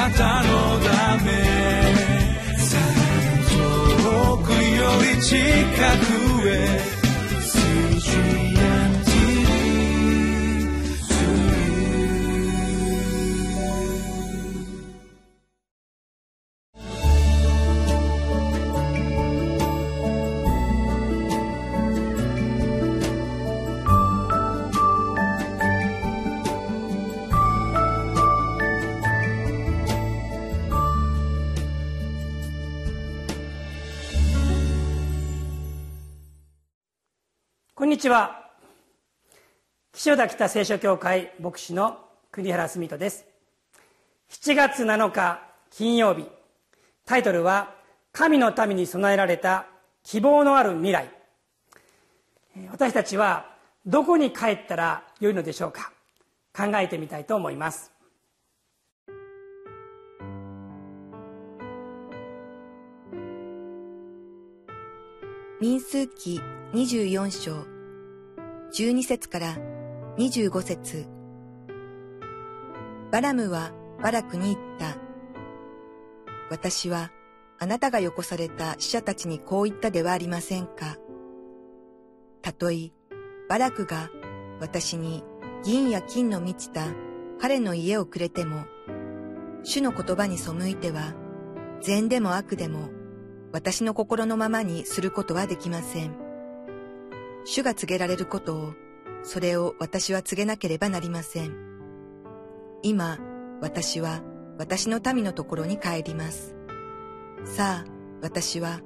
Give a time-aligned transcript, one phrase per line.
[0.00, 1.30] なたのため。
[4.02, 5.36] 遠くより近
[6.40, 6.99] くへ。
[37.90, 38.48] んにちは。
[39.92, 41.98] 岸田北聖書協会牧師の
[42.30, 43.24] 栗原澄人です。
[44.30, 46.28] 7月7日金曜日。
[47.04, 47.74] タイトルは
[48.14, 49.66] 「神の民に備えられた
[50.04, 51.10] 希望のある未来」
[52.70, 55.90] 私たちはどこに帰ったらよいのでしょうか。
[56.56, 57.90] 考えてみたいと思います。
[65.60, 66.40] 民数記
[66.72, 67.79] 24章。
[68.72, 69.56] 12節から
[70.16, 71.06] 25節
[73.10, 74.96] バラムはバラクに言った。
[76.50, 77.10] 私は
[77.58, 80.96] あなたがよこされた死者たちにこう言ったではありませんか。
[82.42, 82.92] たとえ
[83.48, 84.08] バラクが
[84.60, 85.24] 私に
[85.64, 86.86] 銀や金の満ちた
[87.40, 88.66] 彼の家をくれても、
[89.64, 91.14] 主の言葉に背いては、
[91.82, 92.88] 善でも悪でも
[93.52, 96.29] 私の心のままにすることはできません。
[97.44, 98.74] 主が告げられることを、
[99.22, 101.56] それを私は告げなければなりません。
[102.82, 103.18] 今、
[103.60, 104.22] 私は
[104.58, 106.54] 私の民のところに帰ります。
[107.44, 108.80] さあ、私は、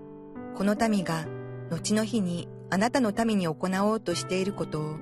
[0.55, 1.27] この民が
[1.71, 4.97] 後の日にあなたの民に行おうとしていることを、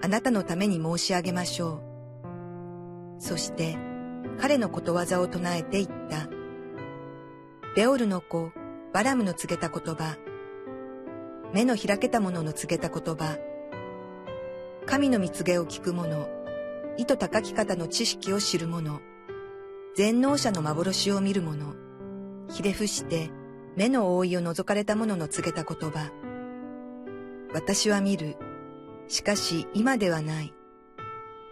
[0.00, 1.82] あなたのために申し上げましょ
[3.18, 3.22] う。
[3.22, 3.76] そして、
[4.38, 6.28] 彼のことわざを唱えて言った。
[7.74, 8.52] ベオルの子、
[8.92, 10.16] バラムの告げた言葉、
[11.52, 13.38] 目の開けた者の告げた言葉、
[14.86, 16.26] 神の蜜げを聞く者、
[16.96, 19.00] 意図高き方の知識を知る者、
[19.94, 21.74] 全能者の幻を見る者、
[22.48, 23.30] ひれ伏して
[23.76, 26.10] 目の覆いを覗かれた者の告げた言葉。
[27.52, 28.36] 私は見る。
[29.08, 30.54] しかし今ではない。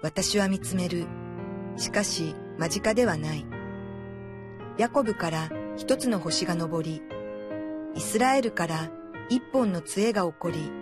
[0.02, 1.04] 私は見つめる。
[1.76, 3.44] しかし間近ではない。
[4.78, 7.02] ヤコブから一つの星が昇り、
[7.94, 8.90] イスラエルから
[9.30, 10.72] 一本の杖が起こり、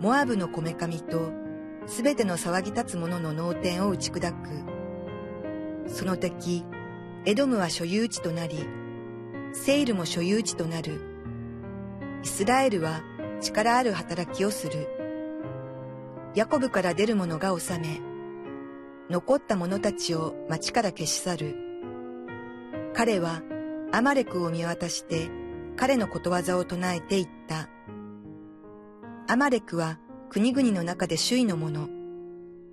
[0.00, 1.32] モアブのこめかみと
[1.86, 5.88] すべての騒ぎ立つ者の脳天を打ち砕く。
[5.88, 6.64] その敵、
[7.24, 8.64] エドムは所有地となり、
[9.52, 11.00] セイルも所有地となる。
[12.22, 13.02] イスラエルは
[13.40, 14.86] 力ある働きをする。
[16.36, 18.00] ヤコブから出る者が治め、
[19.10, 21.56] 残った者たちを町から消し去る。
[22.94, 23.42] 彼は
[23.90, 25.41] アマレクを見渡して
[25.76, 27.68] 彼のことわざを唱えて言った。
[29.28, 29.98] アマレクは
[30.30, 31.88] 国々の中で首位のもの。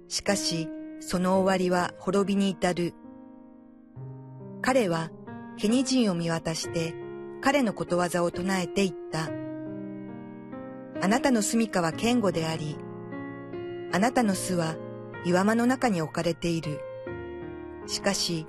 [0.07, 0.67] しかし、
[0.99, 2.93] その終わりは滅びに至る。
[4.61, 5.09] 彼は
[5.57, 6.93] ケニ人を見渡して
[7.41, 9.29] 彼のことわざを唱えて言った。
[11.01, 12.77] あなたの住処は堅固であり、
[13.93, 14.75] あなたの巣は
[15.25, 16.81] 岩間の中に置かれている。
[17.87, 18.45] しかし、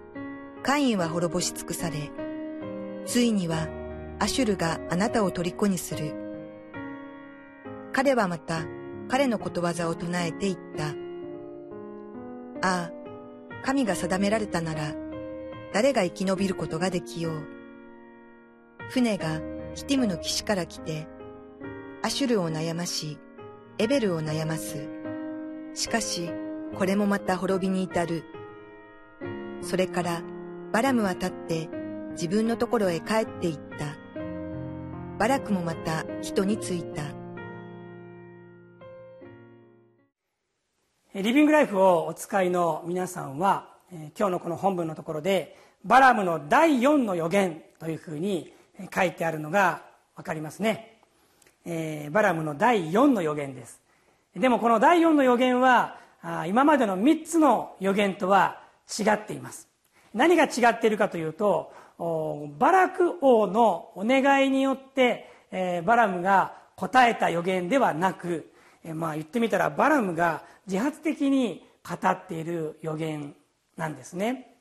[0.63, 2.11] カインは滅ぼし尽くされ、
[3.07, 3.69] ついには
[4.21, 6.15] アシュルがあなたを虜にする。
[7.93, 8.67] 彼はまた
[9.09, 10.89] 彼のことわざを唱えて言った。
[12.63, 12.93] ああ、
[13.65, 14.95] 神が定められたなら、
[15.73, 17.47] 誰が生き延びることができよう。
[18.91, 19.41] 船が
[19.75, 21.09] ヒティムの岸から来て、
[22.03, 23.19] アシュルを悩まし、
[23.79, 24.87] エベルを悩ます。
[25.73, 26.31] しかし、
[26.77, 28.25] これもまた滅びに至る。
[29.63, 30.23] それから、
[30.73, 31.69] バラムは立って
[32.13, 34.00] 自分のところへ帰って行った。
[35.21, 37.03] バラクもまた人についた。
[41.15, 43.69] リビングライフをお使いの皆さんは
[44.19, 48.55] 今日のこの本文のところでバラムの第4の予言というふうに
[48.95, 49.83] 書いてあるのが
[50.17, 50.97] 分かりますね、
[51.67, 53.79] えー、バラムの第4の予言です。
[54.35, 55.99] でもこの第4の予言は
[56.47, 58.63] 今までの3つの予言とは
[58.99, 59.69] 違っています。
[60.15, 61.75] 何が違っているかというと
[62.59, 68.51] バラク王のお願いによって、えー、バラムが答えた予言ではなく、
[68.83, 73.35] えー、まあ言ってみたらバラムが自発的に語っている予言
[73.77, 74.57] なんですね、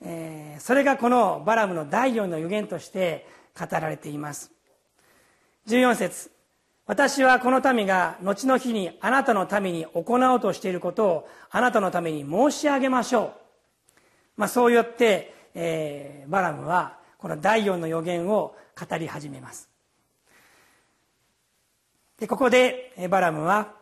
[0.00, 3.26] えー、それがこのバラムの第4の予言として
[3.58, 4.50] 語られています。
[5.66, 6.30] 14節。
[6.86, 13.32] 私はこの民が後の日にあなたのために行おうとしていることをあなたのために申し上げましょう、
[14.38, 19.68] まあ、そうやってえー、バラムはこの第4の予言を語り始めます。
[22.18, 23.74] でここでバラムは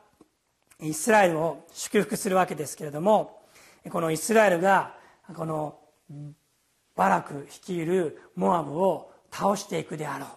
[0.81, 3.43] イスラエルを祝福するわけですけれども
[3.91, 4.95] このイスラエルが
[5.35, 5.79] この
[6.95, 10.29] バラク率いるモアブを倒していくであろう、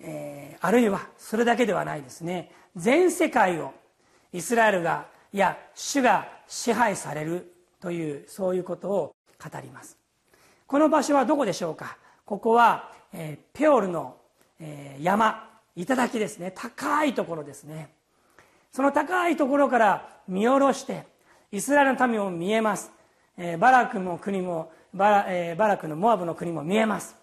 [0.00, 2.52] えー、あるいはそれだけではないですね。
[2.76, 3.72] 全世界を
[4.32, 9.97] イスラエルがいや主が支配されるというそういうことを語ります。
[10.68, 11.96] この場所はどこでしょうか？
[12.24, 14.16] ここは、えー、ペオルの、
[14.60, 15.48] えー、山。
[15.74, 16.52] 頂ですね。
[16.54, 17.90] 高いところですね。
[18.72, 21.06] その高いところから見下ろして
[21.52, 22.90] イスラエルの民も見えます、
[23.36, 27.16] えー、バラクの国もバラ,、えー、バラクのモアブの国も見えます。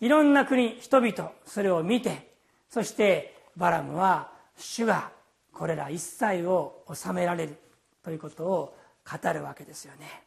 [0.00, 2.32] いろんな国人々それを見て
[2.70, 5.10] そしてバラムは主が
[5.52, 7.58] これら一切を治められる
[8.02, 10.22] ということを語るわけですよね。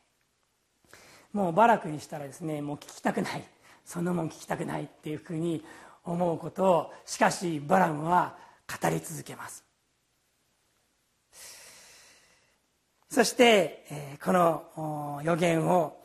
[1.33, 3.43] もうバラクにしたらですねもう聞きたくない。
[3.85, 5.63] そんなもん聞きたくないっていうふうに
[6.03, 8.35] 思うことをしかしバラムは
[8.81, 9.63] 語り続けます。
[13.09, 15.97] そして、えこの予言を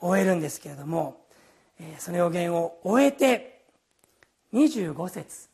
[0.00, 1.24] 終えるんですけれども
[1.98, 3.62] その予言を終えて
[4.52, 5.48] 25節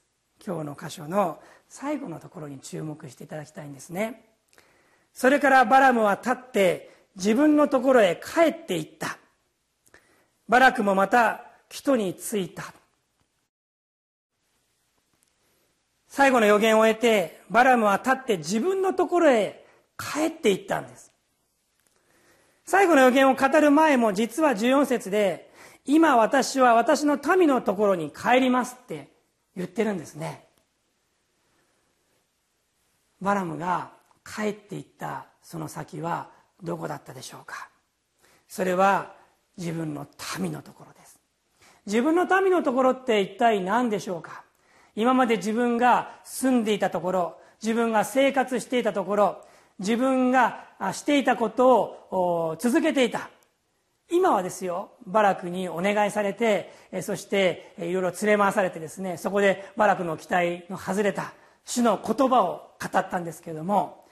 [0.45, 1.39] 今日の箇所の
[1.69, 4.25] 最後のところに注目していただきたいんですね。
[5.15, 9.19] それからバラムは立って自分のところへ帰っていった。
[10.49, 12.73] バラクもまた人に着いた。
[16.07, 19.65] 最後の予言を終えてバラムは立って自分のところへ
[19.99, 21.13] 帰っていったんです。
[22.65, 25.51] 最後の予言を語る前も実は14節で
[25.85, 29.09] 今私は私の民のところに帰りますって
[29.57, 30.45] 言ってるんですね。
[33.21, 33.91] バラムが
[34.25, 37.69] 帰っていったその先はどこだったでしょうか？
[38.49, 39.15] それは
[39.57, 40.07] 自分の
[40.41, 41.19] 民のところです。
[41.87, 44.45] 自分の民のところって一体何でしょうか？
[44.97, 49.45] 今まで自分が住んでいたところ自分が生活していたところ
[49.79, 51.79] 自分がしていたこと
[52.11, 53.31] を続けていた。
[54.11, 56.73] 今はですよバラクにお願いされて
[57.03, 61.35] そしていろいろ連れ回されてですねそこでバラクの期待の外れた
[61.67, 64.07] 主の言葉を語ったんですけれども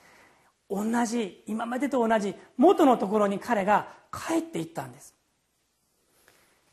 [0.69, 5.15] 同じ今までと同じ元のところに彼が帰っていったんです。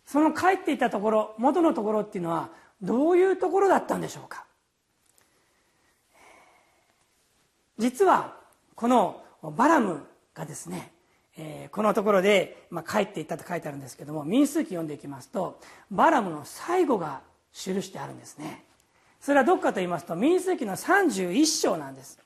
[0.06, 2.50] その帰っていったところ元のところっていうのは
[2.82, 4.46] どういうところだったんでしょうか。
[7.78, 8.38] 実は
[8.76, 10.92] このバラムがですね、
[11.38, 18.64] えー、このところで、まあ、帰っていったと書いてあるんですけども民数記読んでいきますとバラムの最後が記してあるんですね。
[19.20, 22.20] それはどこかと言いますと民数記の31章なんです。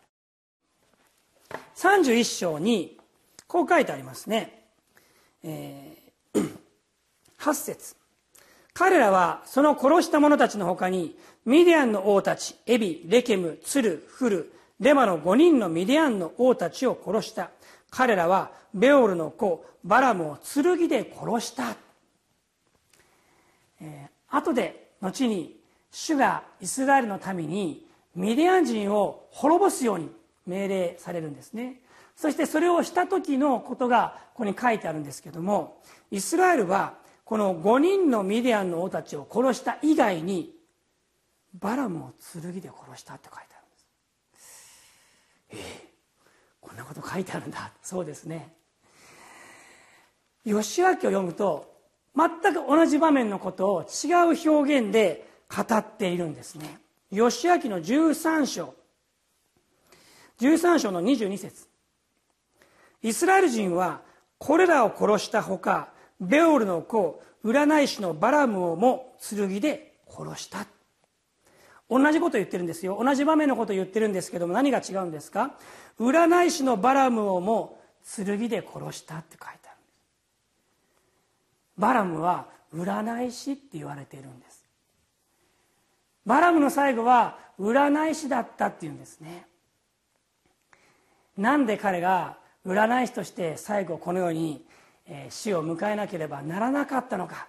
[1.78, 2.98] 31章に
[3.46, 4.64] こう書いてありますね、
[5.44, 6.58] えー、
[7.40, 7.96] 8節。
[8.74, 11.16] 彼らはその殺した者たちのほかに
[11.46, 17.52] ミディアンの王たちエビレケムツルフルレマの5人のミディアンの王たちを殺した。
[17.90, 21.76] 彼らはベオルの子バラムを剣で殺した、
[23.80, 25.58] えー、後で後に
[25.92, 27.86] 主がイスラエルの民に
[28.16, 30.10] ミディアン人を滅ぼすように
[30.48, 31.82] 命令されるんですね。
[32.16, 40.56] そしてそれをした時のことがここに書いてあるんですけどもイスラエルはこの5人のミディアンの王たちを殺した以外に
[41.54, 43.70] バラムを剣で殺したって書いてあるん
[44.32, 44.58] です。
[45.52, 45.88] ええ
[46.68, 47.72] こんなこと書いてあるんだ。
[47.82, 48.54] そうですね。
[50.44, 51.74] 義明を読むと
[52.16, 56.80] 全く同じ場面のことを違う表現で語っているんですね。
[57.10, 58.74] 義明の13章。
[60.40, 61.68] 13章の22節。
[63.02, 64.02] イスラエル人は
[64.38, 65.90] これらを殺したほか
[66.20, 70.66] ベオルの子占い師のバラムをも剣で殺した。
[71.90, 73.02] 同じこと言ってるんですよ。
[73.02, 75.56] 同じ場面のこと言ってるんですけども何が違うんですか？
[76.00, 77.80] 占い師のバラムをも
[78.16, 80.00] 剣で殺したって書いてあるんです。
[81.78, 84.66] バラムは占い師って言われているんです。
[86.26, 89.48] バラムの最後は占い師だったっていうんですね。
[91.38, 94.66] なんで彼が占い師として最後このように
[95.30, 97.48] 死を迎えなければならなかったのか。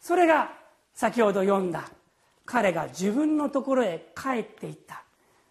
[0.00, 0.52] それが
[0.94, 1.88] 先ほど読んだ
[2.44, 5.02] 彼が自分のところへ帰っていった。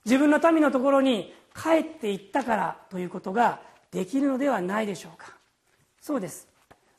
[0.06, 5.34] 自分の民のところに帰っていったからということができるのではないでしょうか。
[6.02, 6.48] そうです。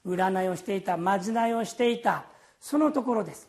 [0.07, 2.25] 占いをしていたまじないをしていた
[2.61, 3.49] そのところです。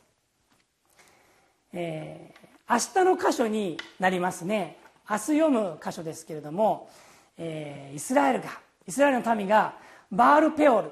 [1.74, 4.78] えー、明日の箇所になりますね。
[5.12, 6.90] 明日読む箇所ですけれども、
[7.38, 8.48] えー、イスラエルが
[8.88, 9.74] イスラエルの民が
[10.10, 10.92] バールペオル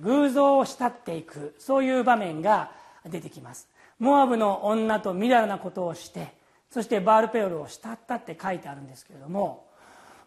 [0.00, 2.72] 偶像を慕っていくそういう場面が
[3.08, 3.68] 出てきます。
[4.00, 6.34] モアブの女とみだらなことをして
[6.68, 9.68] そしてバールペオルを慕ったって書いてあるんですけれども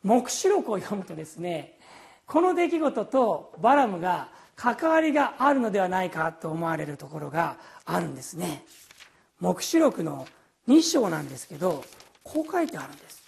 [0.03, 1.77] 黙示録を読むとですね
[2.25, 8.63] この出来事とバラムが関わりがあるのではないかと思われるところがあるんですね。
[9.41, 10.25] 黙示録の
[10.69, 11.83] 2章なんですけど
[12.27, 13.23] こう書いてあるんです。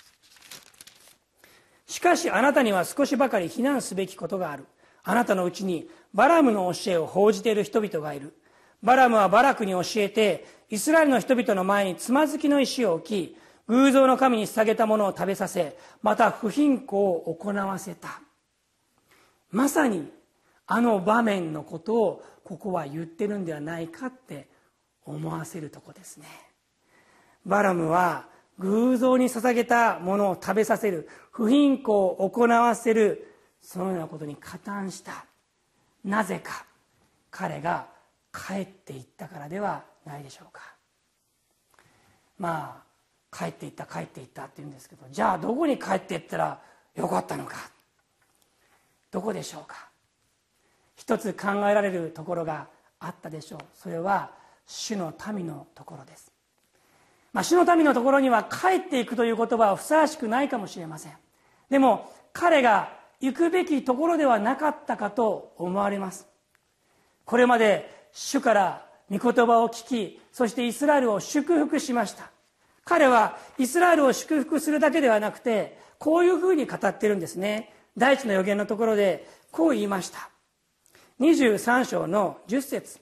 [1.87, 4.65] しかしあなたには少しばかり非難すべきことがある。
[5.03, 8.35] あなたのうちにバラムの教えを報じている人々がいる。
[8.83, 13.37] バラムはバラクに教えてイスラエルの人々の前につまずきの石を置き
[13.67, 18.21] 偶像の神に捧げたものを食べさせまた不貧困を行わせた。
[19.51, 20.11] まさに
[20.67, 24.47] あの場面のことをここは言ってるんではないかって
[25.05, 26.27] 思わせるとこですね。
[27.45, 28.27] バラムは
[28.59, 33.25] 偶像に捧げたものを食べさせる不貧困を行わせる
[33.61, 35.25] そのようなことに加担した。
[36.03, 36.65] なぜか
[37.31, 37.87] 彼が
[38.33, 40.61] 帰っていったからではないでしょうか。
[42.37, 46.61] まあ帰っていった帰っていったって言うんですけどじゃあどこに帰っていったら
[46.95, 47.55] よかったのか。
[49.11, 49.87] どこでしょうか。
[50.95, 52.67] 一つ考えられるところが
[52.99, 53.59] あったでしょう。
[53.73, 54.31] それは
[54.67, 56.38] 主の民のところです。
[57.33, 61.13] まあ、主の民のところには帰っていくという言葉はふさわしくないかもしれません。
[61.69, 66.27] でも彼が行くべきところではなかったかと思われます。
[67.25, 72.31] これまで主から御言葉を聞きそしてイスラエルを祝福しました。
[72.85, 77.73] 彼はイスラエルを祝福するだけではなくてこういうふうに語ってるんですね。
[77.97, 80.29] 第一の予言のところでこう言いました。
[81.19, 82.99] 23章の10節。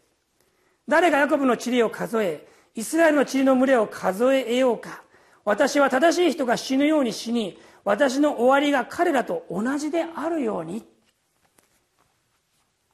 [0.88, 5.02] 誰がヤコブの塵を数えイスラエルの塵の群れを数えようか。
[5.44, 10.86] 私は正しい人が死ぬように死に私の終わりが彼らと同じであるように。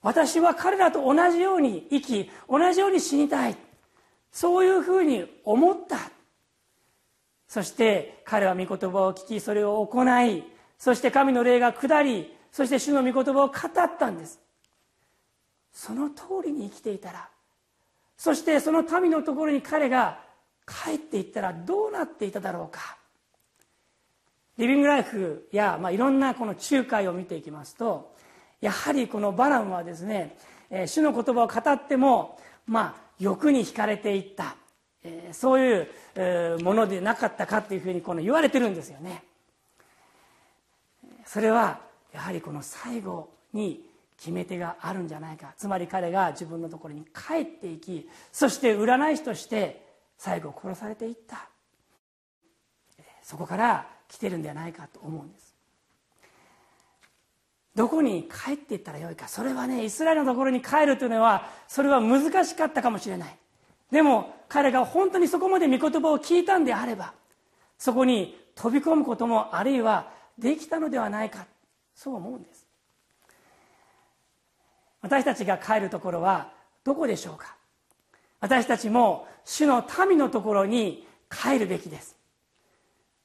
[0.02, 3.58] 私は彼らと同じように生き同じように死にたい。
[4.32, 5.98] そういうふうに思った。
[7.50, 10.44] そして彼は御言葉を聞きそれを行い
[10.80, 14.40] そして神の霊が下りそして主の御言葉を語ったんです。
[15.74, 17.33] その通りに生きていたら
[18.18, 20.20] そしてその民のところに彼が
[20.66, 22.98] 帰っていったらどうなっていただろうか
[24.58, 28.14] リビングライフや、まあ、いろんなこの仲介を見ていきますと
[28.62, 30.38] やはりこのバラムはですね、
[30.70, 34.56] えー、主の言葉を語っても、まあ、欲に惹かれていった、
[35.04, 39.24] えー、そういう、えー、ものでなかったかというふうにこの言われてるんですよね。
[41.26, 41.80] それは
[42.14, 43.84] やはりこの最後に
[44.24, 45.54] 決め手があるんじゃないか。
[45.58, 49.86] つまり彼が自分のところに帰っていきそして占い師として
[50.18, 51.50] 最後殺されていった。
[53.22, 55.54] そこから来てるんではないかと思うんです。
[57.76, 59.28] どこに帰っていったらよいか。
[59.28, 63.38] それはねイスラエルのところに帰るというのはそれは難しかったかもしれない。
[63.92, 67.14] でも彼が本当にそこまで御言葉を聞いたんであれば
[67.78, 71.46] そこに飛び込むこともあるいはできたのではないか。
[71.94, 72.63] そう思うんです。
[75.04, 76.50] 私たちが帰るところは
[76.84, 77.56] どこでしょうか？
[78.40, 82.16] 私たちも主の民のところに帰るべきです。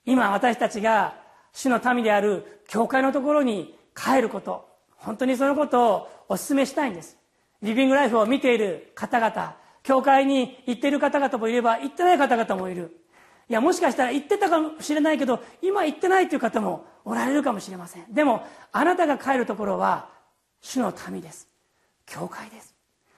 [0.04, 1.14] 今私たちが
[1.52, 7.16] 主の民である教会のところに帰ること本当にそのことをお勧めしたいんです。
[7.62, 12.96] リビングライフを見ている方々教会に行っている方々もいれば行ってない方々もいる。
[13.48, 18.12] いやもしかしたら行ってたかもしれないけど今行ってないという方もおられるかもしれません。
[18.12, 20.10] でもあなたが帰るところは
[20.60, 21.48] 主の民です。
[22.08, 22.74] 教会です。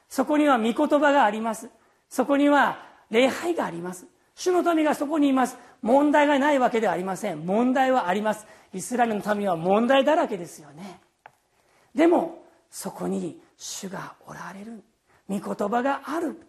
[0.08, 1.70] そこには御言葉があります。
[2.08, 2.78] そこには
[3.10, 4.06] 礼拝があります。
[4.34, 5.56] 主の民がそこにいます。
[5.82, 7.46] 問題がないわけではありません。
[7.46, 8.46] 問題はあります。
[8.72, 11.00] イスラエルの民は問題だらけですよね。
[11.94, 14.82] でもそこに主がおられる。
[15.28, 16.40] 御言葉がある。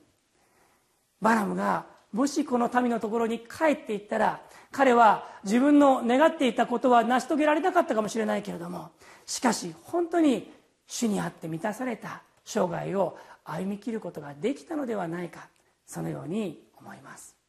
[1.21, 8.89] バラムがもしこの民のところに帰っていったら彼は自分の願っていたことは成し遂げられなかったかもしれないけれども
[9.25, 10.51] しかし本当に
[10.87, 12.23] 主にあって満たされた。
[12.43, 15.49] 生涯を歩みきることができたのではないか
[15.85, 17.40] そのように思います。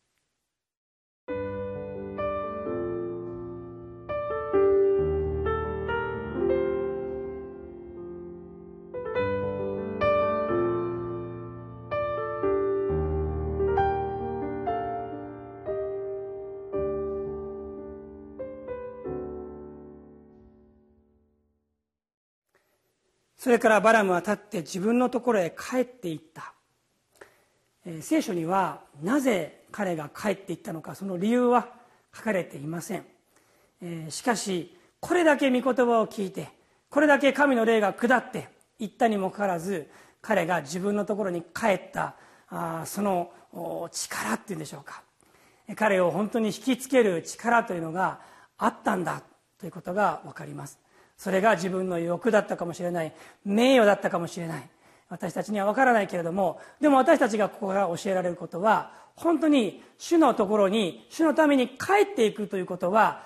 [23.43, 26.53] それからバラムは立って自分のところへ帰っていった、
[28.01, 31.67] 聖書にはなぜ彼が帰っていったのかその理由は
[32.15, 36.51] 書かれていません、しかしこれだけ御言葉を聞いて
[36.89, 42.15] これだけ神の霊が下って言ったにもかかわらず彼が自分のところに帰った
[42.87, 43.33] その
[43.91, 45.03] 力っていうんでしょうか。
[45.75, 48.21] 彼を本当に引きつける力というのが
[48.57, 49.21] あったんだ
[49.59, 50.82] ということが分かります。
[51.23, 53.13] それが自分の欲だったかもしれない。
[53.45, 54.69] 名誉だったかもしれない。
[55.09, 63.23] 私たちには分からないけれどもでも私たちがここから教えられることは本当に主のところに主のために帰っていくということは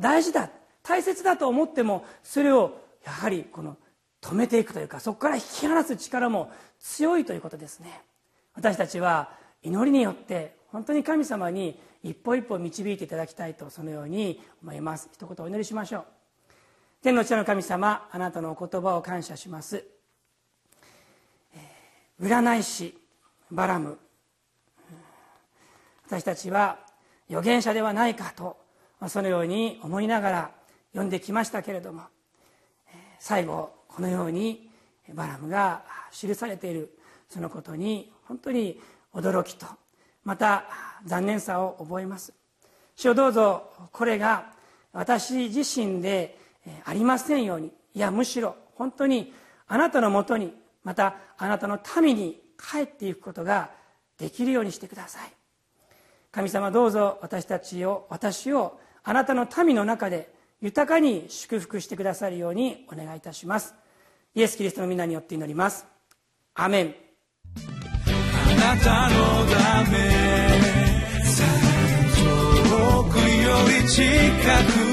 [0.00, 0.48] 大事だ。
[0.82, 3.76] 大切だと思ってもそれをやはりこの
[4.22, 8.00] 止めていくというかそこから引き離す力も強いということですね。
[8.54, 9.28] 私たちは
[9.62, 15.10] 祈りによって本当に神様に一歩一歩導いていただきたいとそのように思います。
[15.12, 16.23] 一言お祈りしましょう。
[17.04, 19.84] 天の地の神様あなたのお言葉を感謝します。
[22.18, 22.96] 占い師
[23.50, 23.98] バラム。
[26.06, 26.78] 私たちは
[27.28, 28.56] 預言者ではないかと
[29.08, 30.50] そのように思いながら
[30.92, 32.04] 読んできましたけれども
[33.18, 34.70] 最後このように
[35.12, 36.96] バラムが記されている
[37.28, 38.80] そのことに本当に
[39.12, 39.66] 驚きと
[40.24, 40.64] また
[41.04, 42.32] 残念さを覚えます。
[42.96, 44.54] 主をどうぞこれが
[44.94, 46.42] 私自身で
[46.84, 47.72] ありませんように。
[47.94, 49.32] いやむしろ本当に
[49.66, 53.70] あなたのもとにまたあなたの民に帰っていくことが
[54.18, 55.32] できるようにしてください。
[56.30, 63.74] 神様どうぞ私たちを私をあなたの民の中で豊かに祝福してくださるようにお願いいたします。
[64.34, 65.86] イエス・キリストの皆によって祈ります。
[66.54, 66.94] アメン。
[68.16, 69.16] あなたの
[69.46, 69.98] ため
[72.14, 73.22] 遠くよ
[73.82, 74.02] り近
[74.80, 74.83] く